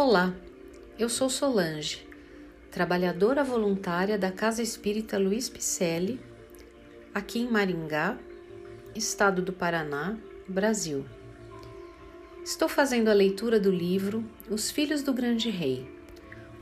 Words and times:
Olá, 0.00 0.32
eu 0.96 1.08
sou 1.08 1.28
Solange, 1.28 2.06
trabalhadora 2.70 3.42
voluntária 3.42 4.16
da 4.16 4.30
Casa 4.30 4.62
Espírita 4.62 5.18
Luiz 5.18 5.48
Picelli, 5.48 6.20
aqui 7.12 7.40
em 7.40 7.50
Maringá, 7.50 8.16
estado 8.94 9.42
do 9.42 9.52
Paraná, 9.52 10.16
Brasil. 10.46 11.04
Estou 12.44 12.68
fazendo 12.68 13.08
a 13.08 13.12
leitura 13.12 13.58
do 13.58 13.72
livro 13.72 14.24
Os 14.48 14.70
Filhos 14.70 15.02
do 15.02 15.12
Grande 15.12 15.50
Rei, 15.50 15.90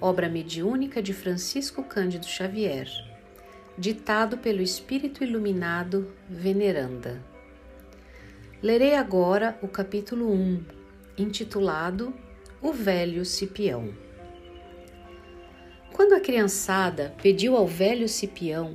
obra 0.00 0.30
mediúnica 0.30 1.02
de 1.02 1.12
Francisco 1.12 1.84
Cândido 1.84 2.24
Xavier, 2.24 2.88
ditado 3.76 4.38
pelo 4.38 4.62
Espírito 4.62 5.22
Iluminado 5.22 6.10
Veneranda. 6.26 7.22
Lerei 8.62 8.94
agora 8.94 9.58
o 9.60 9.68
capítulo 9.68 10.32
1, 10.32 10.64
intitulado 11.18 12.14
O 12.62 12.72
Velho 12.72 13.22
Cipião. 13.22 13.94
Quando 15.92 16.14
a 16.14 16.20
criançada 16.20 17.14
pediu 17.22 17.54
ao 17.54 17.66
velho 17.66 18.08
Cipião 18.08 18.74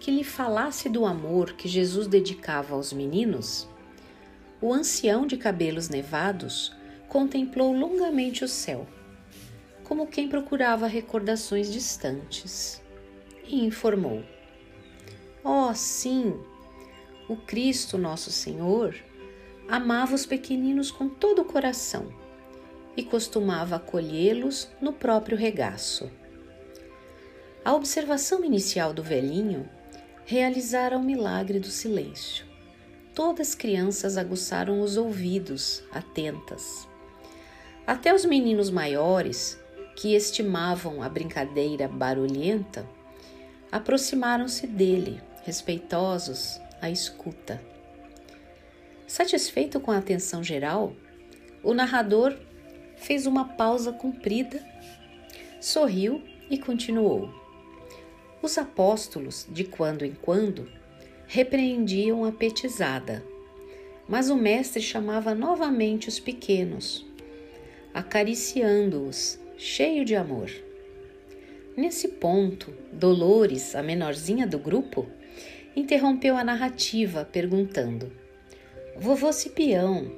que 0.00 0.10
lhe 0.10 0.24
falasse 0.24 0.88
do 0.88 1.06
amor 1.06 1.52
que 1.52 1.68
Jesus 1.68 2.08
dedicava 2.08 2.74
aos 2.74 2.92
meninos, 2.92 3.68
o 4.60 4.74
ancião 4.74 5.28
de 5.28 5.36
cabelos 5.36 5.88
nevados 5.88 6.74
contemplou 7.08 7.72
longamente 7.72 8.42
o 8.42 8.48
céu, 8.48 8.84
como 9.84 10.08
quem 10.08 10.28
procurava 10.28 10.88
recordações 10.88 11.72
distantes, 11.72 12.82
e 13.46 13.64
informou: 13.64 14.24
Oh, 15.44 15.72
sim, 15.72 16.34
o 17.28 17.36
Cristo 17.36 17.96
nosso 17.96 18.32
Senhor 18.32 18.92
amava 19.68 20.16
os 20.16 20.26
pequeninos 20.26 20.90
com 20.90 21.08
todo 21.08 21.42
o 21.42 21.44
coração 21.44 22.23
e 22.96 23.02
costumava 23.02 23.76
acolhê-los 23.76 24.68
no 24.80 24.92
próprio 24.92 25.36
regaço. 25.36 26.10
A 27.64 27.74
observação 27.74 28.44
inicial 28.44 28.92
do 28.92 29.02
velhinho 29.02 29.68
realizara 30.26 30.96
o 30.96 31.02
milagre 31.02 31.58
do 31.58 31.68
silêncio. 31.68 32.44
Todas 33.14 33.48
as 33.48 33.54
crianças 33.54 34.16
aguçaram 34.16 34.80
os 34.80 34.96
ouvidos, 34.96 35.82
atentas. 35.92 36.88
Até 37.86 38.14
os 38.14 38.24
meninos 38.24 38.70
maiores, 38.70 39.58
que 39.96 40.14
estimavam 40.14 41.02
a 41.02 41.08
brincadeira 41.08 41.86
barulhenta, 41.86 42.86
aproximaram-se 43.70 44.66
dele, 44.66 45.22
respeitosos, 45.44 46.60
à 46.80 46.90
escuta. 46.90 47.60
Satisfeito 49.06 49.78
com 49.78 49.90
a 49.90 49.98
atenção 49.98 50.42
geral, 50.42 50.94
o 51.62 51.72
narrador 51.72 52.36
fez 52.96 53.26
uma 53.26 53.44
pausa 53.44 53.92
comprida, 53.92 54.64
sorriu 55.60 56.22
e 56.50 56.58
continuou. 56.58 57.32
Os 58.42 58.58
apóstolos, 58.58 59.46
de 59.50 59.64
quando 59.64 60.04
em 60.04 60.12
quando, 60.12 60.68
repreendiam 61.26 62.24
a 62.24 62.32
petizada, 62.32 63.24
mas 64.08 64.28
o 64.28 64.36
mestre 64.36 64.82
chamava 64.82 65.34
novamente 65.34 66.08
os 66.08 66.20
pequenos, 66.20 67.06
acariciando-os, 67.92 69.38
cheio 69.56 70.04
de 70.04 70.14
amor. 70.14 70.50
Nesse 71.76 72.08
ponto, 72.08 72.72
Dolores, 72.92 73.74
a 73.74 73.82
menorzinha 73.82 74.46
do 74.46 74.58
grupo, 74.58 75.06
interrompeu 75.74 76.36
a 76.36 76.44
narrativa 76.44 77.24
perguntando: 77.24 78.12
Vovô 78.96 79.32
Cipião, 79.32 80.12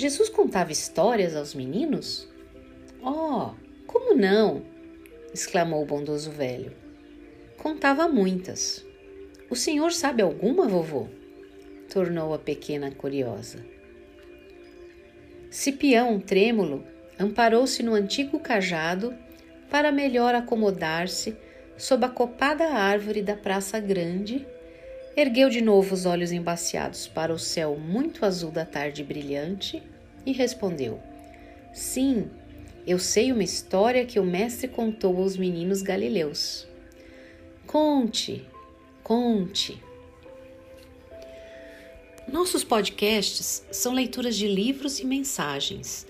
Jesus 0.00 0.30
contava 0.30 0.72
histórias 0.72 1.36
aos 1.36 1.54
meninos? 1.54 2.26
Oh, 3.02 3.50
como 3.86 4.14
não? 4.14 4.62
exclamou 5.34 5.82
o 5.82 5.86
bondoso 5.86 6.30
velho. 6.30 6.72
Contava 7.58 8.08
muitas. 8.08 8.82
O 9.50 9.54
senhor 9.54 9.92
sabe 9.92 10.22
alguma, 10.22 10.66
vovô? 10.66 11.06
tornou 11.92 12.32
a 12.32 12.38
pequena 12.38 12.90
curiosa. 12.90 13.62
Cipião, 15.50 16.18
trêmulo, 16.18 16.82
amparou-se 17.18 17.82
no 17.82 17.92
antigo 17.92 18.40
cajado 18.40 19.14
para 19.68 19.92
melhor 19.92 20.34
acomodar-se 20.34 21.36
sob 21.76 22.06
a 22.06 22.08
copada 22.08 22.68
árvore 22.68 23.20
da 23.20 23.36
Praça 23.36 23.78
Grande 23.78 24.46
Ergueu 25.16 25.50
de 25.50 25.60
novo 25.60 25.92
os 25.92 26.06
olhos 26.06 26.30
embaciados 26.30 27.08
para 27.08 27.32
o 27.32 27.38
céu 27.38 27.76
muito 27.76 28.24
azul 28.24 28.52
da 28.52 28.64
tarde 28.64 29.02
brilhante 29.02 29.82
e 30.24 30.32
respondeu: 30.32 31.00
Sim, 31.72 32.30
eu 32.86 32.98
sei 32.98 33.32
uma 33.32 33.42
história 33.42 34.06
que 34.06 34.20
o 34.20 34.24
mestre 34.24 34.68
contou 34.68 35.16
aos 35.16 35.36
meninos 35.36 35.82
galileus. 35.82 36.66
Conte, 37.66 38.46
conte. 39.02 39.82
Nossos 42.32 42.62
podcasts 42.62 43.66
são 43.72 43.92
leituras 43.92 44.36
de 44.36 44.46
livros 44.46 45.00
e 45.00 45.04
mensagens, 45.04 46.06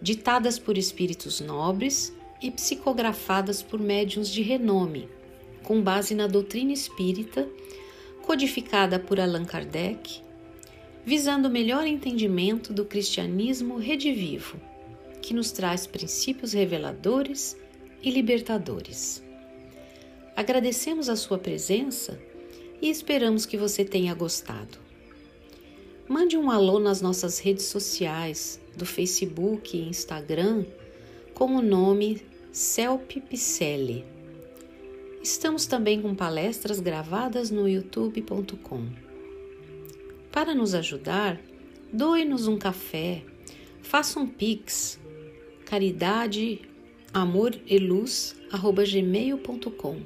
ditadas 0.00 0.56
por 0.56 0.78
espíritos 0.78 1.40
nobres 1.40 2.14
e 2.40 2.52
psicografadas 2.52 3.60
por 3.60 3.80
médiuns 3.80 4.28
de 4.28 4.42
renome, 4.42 5.08
com 5.64 5.82
base 5.82 6.14
na 6.14 6.28
doutrina 6.28 6.72
espírita 6.72 7.48
codificada 8.26 8.98
por 8.98 9.20
Allan 9.20 9.44
Kardec, 9.44 10.20
visando 11.04 11.46
o 11.46 11.50
melhor 11.50 11.86
entendimento 11.86 12.72
do 12.72 12.84
cristianismo 12.84 13.76
redivivo, 13.76 14.60
que 15.22 15.32
nos 15.32 15.52
traz 15.52 15.86
princípios 15.86 16.52
reveladores 16.52 17.56
e 18.02 18.10
libertadores. 18.10 19.22
Agradecemos 20.34 21.08
a 21.08 21.14
sua 21.14 21.38
presença 21.38 22.20
e 22.82 22.90
esperamos 22.90 23.46
que 23.46 23.56
você 23.56 23.84
tenha 23.84 24.12
gostado. 24.12 24.76
Mande 26.08 26.36
um 26.36 26.50
alô 26.50 26.80
nas 26.80 27.00
nossas 27.00 27.38
redes 27.38 27.66
sociais, 27.66 28.60
do 28.76 28.84
Facebook 28.84 29.76
e 29.76 29.88
Instagram, 29.88 30.66
com 31.32 31.54
o 31.54 31.62
nome 31.62 32.22
Celpe 32.50 33.20
Picelli. 33.20 34.15
Estamos 35.26 35.66
também 35.66 36.00
com 36.00 36.14
palestras 36.14 36.78
gravadas 36.78 37.50
no 37.50 37.68
youtube.com. 37.68 38.86
Para 40.30 40.54
nos 40.54 40.72
ajudar, 40.72 41.40
doe-nos 41.92 42.46
um 42.46 42.56
café, 42.56 43.24
faça 43.82 44.20
um 44.20 44.26
pix, 44.28 45.00
caridade, 45.64 46.60
amor 47.12 47.58
e 47.66 47.76
luz, 47.76 48.36
gmail.com, 48.52 50.00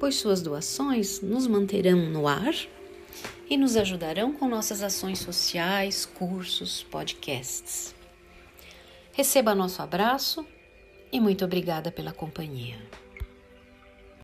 pois 0.00 0.14
suas 0.14 0.40
doações 0.40 1.20
nos 1.20 1.46
manterão 1.46 2.08
no 2.08 2.26
ar 2.26 2.54
e 3.50 3.58
nos 3.58 3.76
ajudarão 3.76 4.32
com 4.32 4.48
nossas 4.48 4.82
ações 4.82 5.18
sociais, 5.18 6.06
cursos, 6.06 6.82
podcasts. 6.84 7.94
Receba 9.12 9.54
nosso 9.54 9.82
abraço 9.82 10.42
e 11.12 11.20
muito 11.20 11.44
obrigada 11.44 11.92
pela 11.92 12.12
companhia. 12.12 12.78